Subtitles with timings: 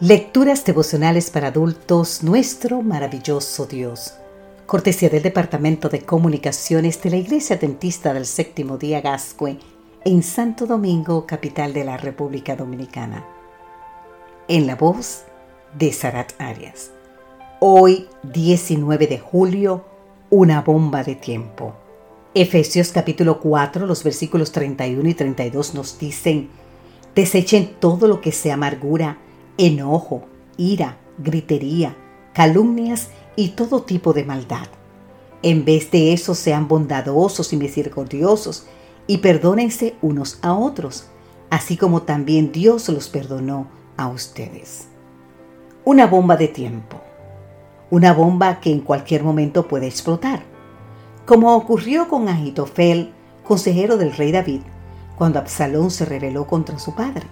[0.00, 4.14] Lecturas devocionales para adultos, nuestro maravilloso Dios.
[4.64, 9.58] Cortesía del Departamento de Comunicaciones de la Iglesia Dentista del Séptimo Día Gascue
[10.04, 13.26] en Santo Domingo, capital de la República Dominicana.
[14.48, 15.24] En la voz
[15.78, 16.92] de Sarat Arias.
[17.58, 19.84] Hoy, 19 de julio,
[20.30, 21.74] una bomba de tiempo.
[22.32, 26.48] Efesios capítulo 4, los versículos 31 y 32 nos dicen,
[27.14, 29.18] desechen todo lo que sea amargura,
[29.58, 30.24] enojo,
[30.56, 31.96] ira, gritería,
[32.32, 34.66] calumnias y todo tipo de maldad.
[35.42, 38.66] En vez de eso sean bondadosos y misericordiosos
[39.06, 41.06] y perdónense unos a otros,
[41.48, 44.88] así como también Dios los perdonó a ustedes.
[45.84, 47.00] Una bomba de tiempo.
[47.90, 50.50] Una bomba que en cualquier momento puede explotar
[51.30, 53.12] como ocurrió con Ahitofel,
[53.44, 54.62] consejero del rey David,
[55.20, 57.26] cuando Absalón se rebeló contra su padre.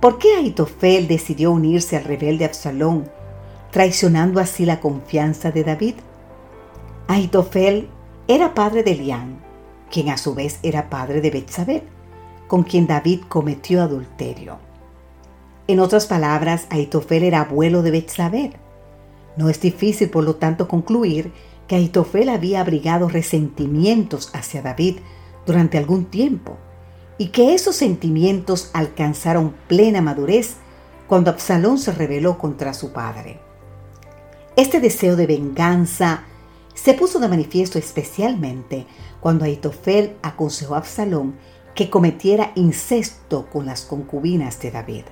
[0.00, 3.10] ¿Por qué Ahitofel decidió unirse al rebelde Absalón,
[3.72, 5.94] traicionando así la confianza de David?
[7.08, 7.88] Ahitofel
[8.28, 9.40] era padre de Elián,
[9.90, 11.82] quien a su vez era padre de Betsabé,
[12.46, 14.58] con quien David cometió adulterio.
[15.66, 18.52] En otras palabras, Ahitofel era abuelo de Betsabé.
[19.36, 21.32] No es difícil, por lo tanto, concluir
[21.66, 24.98] que Aitofel había abrigado resentimientos hacia David
[25.46, 26.58] durante algún tiempo
[27.18, 30.56] y que esos sentimientos alcanzaron plena madurez
[31.06, 33.40] cuando Absalón se rebeló contra su padre.
[34.56, 36.24] Este deseo de venganza
[36.74, 38.86] se puso de manifiesto especialmente
[39.20, 41.36] cuando Aitofel aconsejó a Absalón
[41.74, 45.04] que cometiera incesto con las concubinas de David.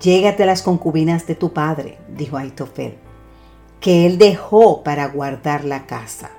[0.00, 2.98] Llégate a las concubinas de tu padre, dijo Aitofel,
[3.80, 6.30] que él dejó para guardar la casa.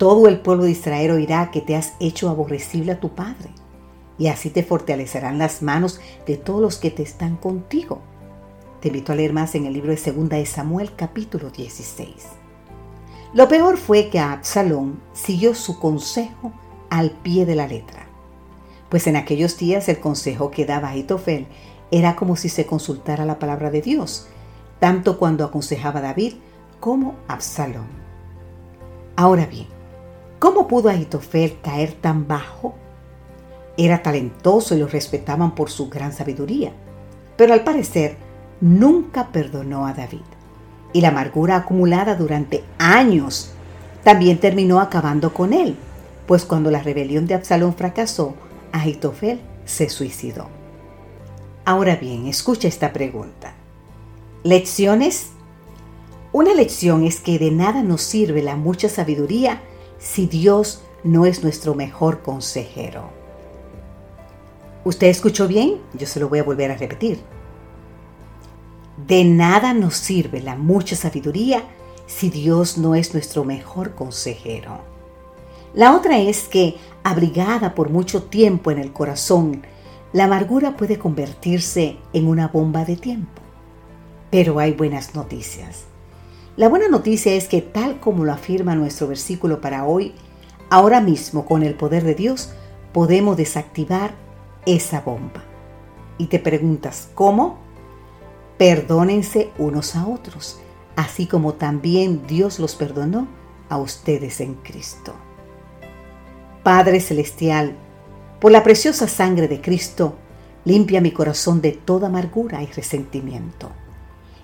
[0.00, 3.50] Todo el pueblo de Israel oirá que te has hecho aborrecible a tu padre,
[4.16, 8.00] y así te fortalecerán las manos de todos los que te están contigo.
[8.80, 12.14] Te invito a leer más en el libro de Segunda de Samuel capítulo 16.
[13.34, 16.50] Lo peor fue que Absalón siguió su consejo
[16.88, 18.06] al pie de la letra,
[18.88, 21.46] pues en aquellos días el consejo que daba Aitofel
[21.90, 24.28] era como si se consultara la palabra de Dios,
[24.78, 26.36] tanto cuando aconsejaba a David
[26.80, 28.00] como a Absalón.
[29.14, 29.66] Ahora bien,
[30.40, 32.74] ¿cómo pudo Ahitofel caer tan bajo?
[33.76, 36.72] Era talentoso y lo respetaban por su gran sabiduría,
[37.36, 38.16] pero al parecer
[38.60, 40.26] nunca perdonó a David.
[40.92, 43.52] Y la amargura acumulada durante años
[44.02, 45.76] también terminó acabando con él,
[46.26, 48.34] pues cuando la rebelión de Absalón fracasó,
[48.72, 50.48] Ahitofel se suicidó.
[51.64, 53.54] Ahora bien, escucha esta pregunta.
[54.42, 55.28] Lecciones.
[56.32, 59.60] Una lección es que de nada nos sirve la mucha sabiduría
[60.00, 63.10] si Dios no es nuestro mejor consejero.
[64.82, 65.76] ¿Usted escuchó bien?
[65.94, 67.20] Yo se lo voy a volver a repetir.
[69.06, 71.62] De nada nos sirve la mucha sabiduría
[72.06, 74.80] si Dios no es nuestro mejor consejero.
[75.74, 79.62] La otra es que, abrigada por mucho tiempo en el corazón,
[80.12, 83.40] la amargura puede convertirse en una bomba de tiempo.
[84.30, 85.84] Pero hay buenas noticias.
[86.56, 90.14] La buena noticia es que tal como lo afirma nuestro versículo para hoy,
[90.68, 92.50] ahora mismo con el poder de Dios
[92.92, 94.14] podemos desactivar
[94.66, 95.44] esa bomba.
[96.18, 97.58] Y te preguntas, ¿cómo?
[98.58, 100.58] Perdónense unos a otros,
[100.96, 103.28] así como también Dios los perdonó
[103.68, 105.14] a ustedes en Cristo.
[106.64, 107.74] Padre Celestial,
[108.40, 110.16] por la preciosa sangre de Cristo,
[110.64, 113.70] limpia mi corazón de toda amargura y resentimiento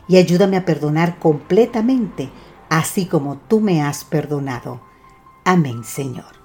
[0.09, 2.31] y ayúdame a perdonar completamente,
[2.69, 4.81] así como tú me has perdonado.
[5.45, 6.36] Amén, Señor.